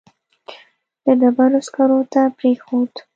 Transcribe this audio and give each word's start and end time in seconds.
د 1.05 1.07
ډبرو 1.19 1.59
سکرو 1.67 1.99
ته 2.13 2.21
پرېښود. 2.37 2.93